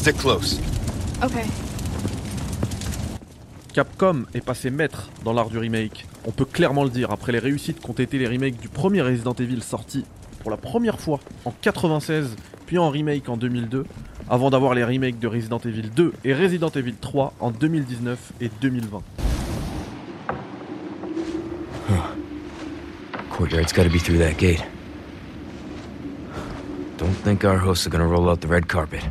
[0.00, 0.58] Stick close.
[1.22, 1.44] Okay.
[3.74, 6.06] Capcom est passé maître dans l'art du remake.
[6.26, 9.34] On peut clairement le dire après les réussites qu'ont été les remakes du premier Resident
[9.34, 10.06] Evil sorti
[10.38, 12.34] pour la première fois en 96,
[12.64, 13.84] puis en remake en 2002,
[14.30, 18.50] avant d'avoir les remakes de Resident Evil 2 et Resident Evil 3 en 2019 et
[18.62, 19.02] 2020.
[23.30, 24.64] Courtyard's gotta be through that gate.
[26.96, 29.02] Don't think our hosts are gonna roll out the red carpet.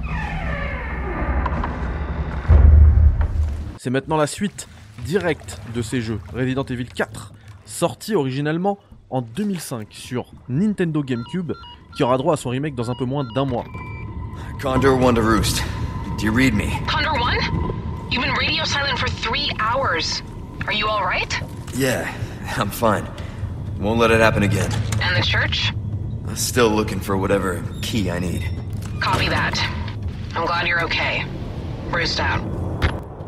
[3.82, 4.68] C'est maintenant la suite
[5.06, 7.32] directe de ces jeux, Resident Evil 4,
[7.64, 8.78] sorti originellement
[9.10, 11.54] en 2005 sur Nintendo GameCube,
[11.96, 13.64] qui aura droit à son remake dans un peu moins d'un mois.
[14.62, 15.64] Condor one to roost.
[16.18, 16.68] Do you read me?
[16.90, 17.38] Condor One?
[18.12, 20.24] You've been radio silent for three hours.
[20.68, 21.34] Are you alright?
[21.74, 22.06] Yeah,
[22.58, 23.06] I'm fine.
[23.80, 24.74] Won't let it happen again.
[25.02, 25.72] And the church?
[26.36, 28.44] Still looking for whatever key I need.
[29.00, 29.58] Copy that.
[30.36, 31.24] I'm glad you're okay.
[31.90, 32.59] Bruised out.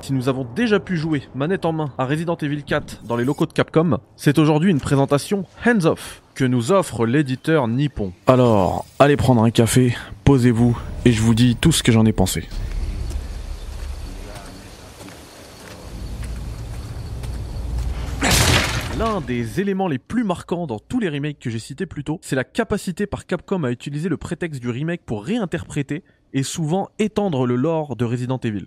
[0.01, 3.23] Si nous avons déjà pu jouer manette en main à Resident Evil 4 dans les
[3.23, 8.11] locaux de Capcom, c'est aujourd'hui une présentation hands-off que nous offre l'éditeur Nippon.
[8.25, 12.13] Alors, allez prendre un café, posez-vous et je vous dis tout ce que j'en ai
[12.13, 12.47] pensé.
[18.97, 22.19] L'un des éléments les plus marquants dans tous les remakes que j'ai cités plus tôt,
[22.23, 26.89] c'est la capacité par Capcom à utiliser le prétexte du remake pour réinterpréter et souvent
[26.97, 28.65] étendre le lore de Resident Evil.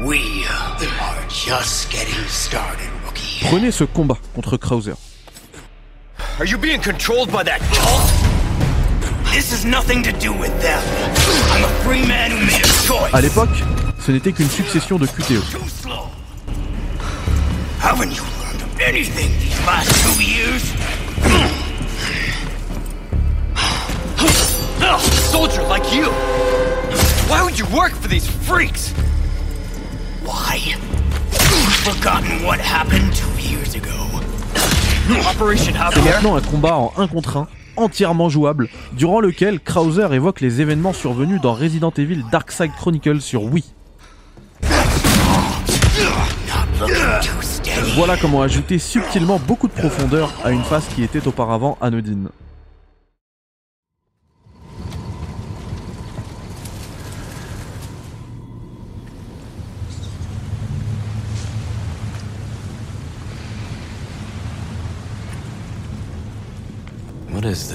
[0.00, 3.44] We are just getting started, rookie.
[3.48, 4.94] Prenez ce combat contre Krauser.
[6.38, 8.06] Are you being controlled by that cult?
[9.34, 10.80] This has nothing to do with them.
[11.50, 13.12] I'm a free man who made a choice.
[13.12, 13.50] À l'époque,
[13.98, 15.42] ce n'était qu'une succession de QTE.
[17.80, 20.62] Haven't you learned anything these last two years?
[25.32, 26.06] Soldier like you!
[27.28, 28.94] Why would you work for these freaks?
[35.92, 40.60] C'est maintenant un combat en 1 contre 1, entièrement jouable, durant lequel Krauser évoque les
[40.60, 43.64] événements survenus dans Resident Evil Darkside Chronicles sur Wii.
[47.94, 52.28] Voilà comment ajouter subtilement beaucoup de profondeur à une phase qui était auparavant anodine.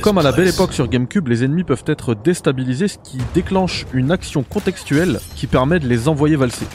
[0.02, 3.86] Comme à la belle époque sur GameCube, les ennemis peuvent être déstabilisés, ce qui déclenche
[3.94, 6.68] une action contextuelle qui permet de les envoyer valser.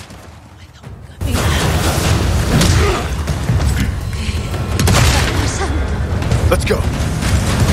[6.51, 6.77] Let's go.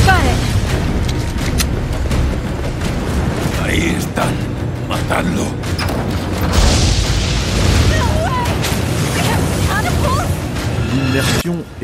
[0.06, 0.56] Got it.
[3.64, 4.34] Ahí están,
[4.90, 5.55] matando.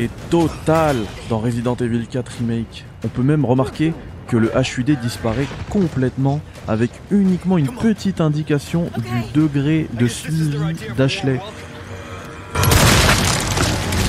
[0.02, 0.98] Est totale
[1.28, 2.84] dans Resident Evil 4 Remake.
[3.04, 3.92] On peut même remarquer
[4.28, 10.56] que le HUD disparaît complètement avec uniquement une petite indication du degré de suivi
[10.96, 11.40] d'Ashley.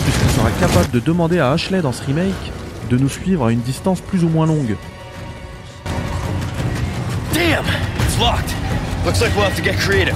[0.03, 2.51] Puisqu'on sera capable de demander à Ashley dans ce remake
[2.89, 4.75] de nous suivre à une distance plus ou moins longue.
[7.33, 7.65] Damn!
[8.05, 8.53] It's locked.
[9.05, 10.15] Looks like we'll have to get creative.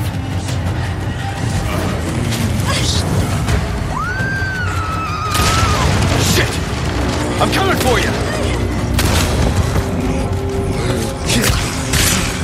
[7.39, 8.09] I'm coming for you!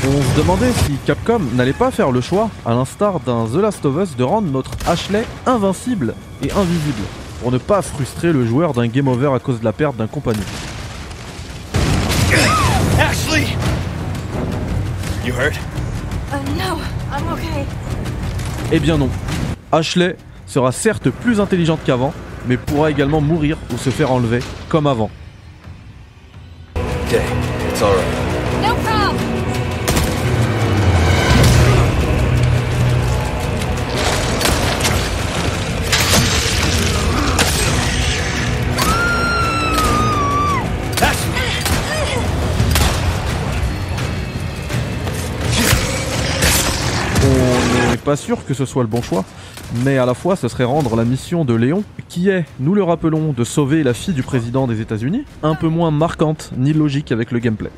[0.06, 3.84] On se demandait si Capcom n'allait pas faire le choix, à l'instar d'un The Last
[3.86, 7.02] of Us, de rendre notre Ashley invincible et invisible,
[7.42, 10.06] pour ne pas frustrer le joueur d'un game over à cause de la perte d'un
[10.06, 10.44] compagnon.
[13.00, 13.48] Ashley!
[15.26, 15.56] You hurt?
[16.32, 16.78] Uh, no,
[17.12, 17.66] I'm okay.
[18.72, 19.10] Eh bien non.
[19.72, 22.14] Ashley sera certes plus intelligente qu'avant,
[22.48, 24.40] mais pourra également mourir ou se faire enlever,
[24.70, 25.10] comme avant.
[27.08, 27.22] Okay,
[27.70, 27.82] it's
[48.04, 49.24] pas sûr que ce soit le bon choix,
[49.84, 52.84] mais à la fois ce serait rendre la mission de Léon, qui est, nous le
[52.84, 57.12] rappelons, de sauver la fille du président des États-Unis, un peu moins marquante ni logique
[57.12, 57.72] avec le gameplay.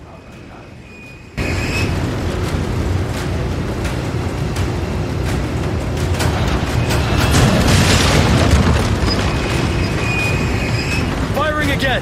[11.36, 12.02] Firing again!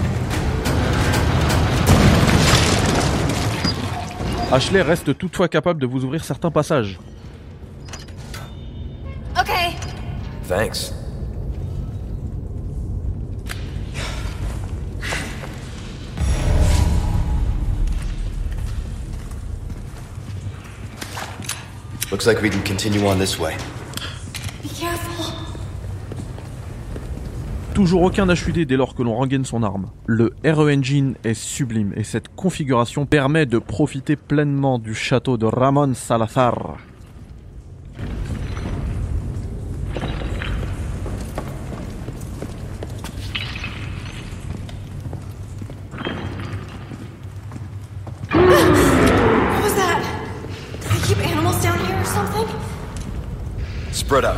[4.51, 6.99] Ashley reste toutefois capable de vous ouvrir certains passages.
[10.47, 10.93] Thanks.
[22.11, 23.55] Looks like we can continue on this way.
[24.61, 25.33] Be careful.
[27.73, 29.89] Toujours aucun HUD dès lors que l'on rengaine son arme.
[30.05, 35.47] Le RE Engine est sublime et cette configuration permet de profiter pleinement du château de
[35.47, 36.77] Ramon Salazar.
[52.13, 52.47] Something?
[53.91, 54.37] Spread out.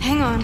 [0.00, 0.40] Hang on.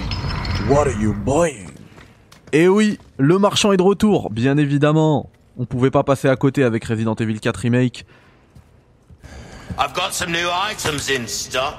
[2.52, 5.30] Et Eh oui, le marchand est de retour, bien évidemment.
[5.58, 8.06] On pouvait pas passer à côté avec Resident Evil 4 Remake.
[9.78, 11.74] I've got some new items in stock.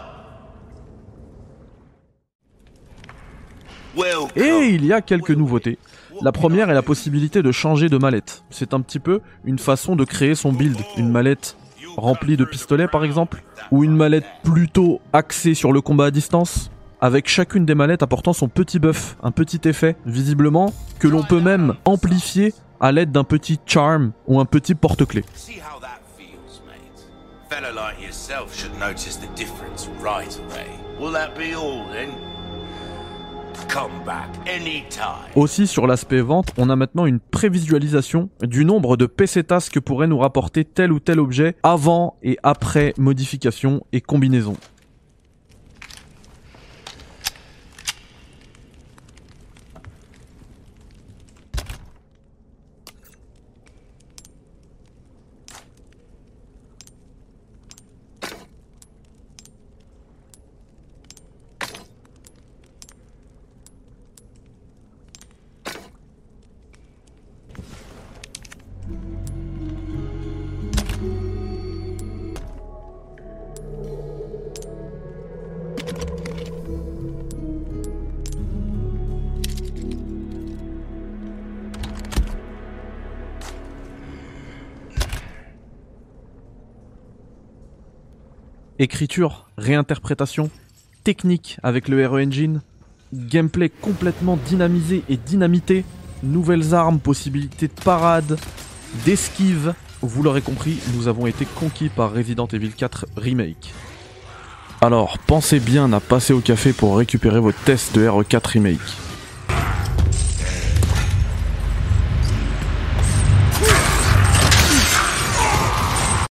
[3.95, 4.31] Welcome.
[4.36, 5.77] Et il y a quelques nouveautés.
[6.21, 8.44] La première est la possibilité de changer de mallette.
[8.50, 10.77] C'est un petit peu une façon de créer son build.
[10.98, 11.56] Une mallette
[11.98, 16.72] remplie de pistolets par exemple, ou une mallette plutôt axée sur le combat à distance,
[17.02, 21.40] avec chacune des mallettes apportant son petit buff, un petit effet, visiblement, que l'on peut
[21.40, 25.26] même amplifier à l'aide d'un petit charm ou un petit porte-clés.
[35.36, 40.07] Aussi sur l'aspect vente, on a maintenant une prévisualisation du nombre de pesetas que pourrait
[40.07, 44.56] nous rapporter tel ou tel objet avant et après modification et combinaison.
[88.81, 90.50] Écriture, réinterprétation,
[91.04, 92.62] technique avec le RE Engine,
[93.14, 95.84] gameplay complètement dynamisé et dynamité,
[96.24, 98.40] nouvelles armes, possibilités de parade,
[99.04, 99.74] d'esquive.
[100.02, 103.74] Vous l'aurez compris, nous avons été conquis par Resident Evil 4 Remake.
[104.80, 109.09] Alors, pensez bien à passer au café pour récupérer vos tests de RE4 Remake.